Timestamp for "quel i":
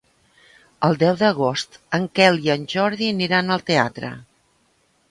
2.21-2.53